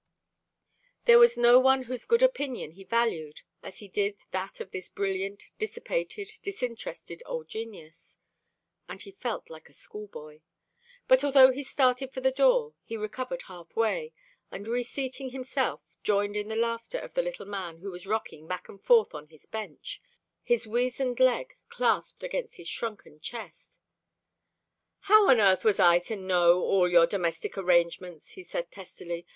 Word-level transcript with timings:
There 1.05 1.19
was 1.19 1.37
no 1.37 1.59
one 1.59 1.83
whose 1.83 2.05
good 2.05 2.23
opinion 2.23 2.71
he 2.71 2.83
valued 2.83 3.41
as 3.61 3.77
he 3.77 3.87
did 3.87 4.17
that 4.31 4.59
of 4.59 4.71
this 4.71 4.89
brilliant, 4.89 5.43
dissipated, 5.59 6.27
disinterested 6.41 7.21
old 7.27 7.47
genius; 7.49 8.17
and 8.89 8.99
he 8.99 9.11
felt 9.11 9.51
like 9.51 9.69
a 9.69 9.73
schoolboy. 9.73 10.41
But 11.07 11.23
although 11.23 11.51
he 11.51 11.61
started 11.63 12.11
for 12.11 12.19
the 12.19 12.31
door, 12.31 12.73
he 12.83 12.97
recovered 12.97 13.43
half 13.43 13.75
way, 13.75 14.11
and 14.49 14.67
reseating 14.67 15.29
himself 15.29 15.81
joined 16.01 16.35
in 16.35 16.47
the 16.47 16.55
laughter 16.55 16.97
of 16.97 17.13
the 17.13 17.21
little 17.21 17.45
man 17.45 17.77
who 17.77 17.91
was 17.91 18.07
rocking 18.07 18.47
back 18.47 18.67
and 18.67 18.81
forth 18.83 19.13
on 19.13 19.27
his 19.27 19.45
bench, 19.45 20.01
his 20.41 20.65
weazened 20.65 21.19
leg 21.19 21.55
clasped 21.69 22.23
against 22.23 22.57
his 22.57 22.67
shrunken 22.67 23.19
chest. 23.19 23.77
"How 25.01 25.29
on 25.29 25.39
earth 25.39 25.63
was 25.63 25.79
I 25.79 25.99
to 26.09 26.15
know 26.15 26.59
all 26.59 26.89
your 26.89 27.05
domestic 27.05 27.55
arrangements?" 27.55 28.31
he 28.31 28.41
said 28.41 28.71
testily. 28.71 29.27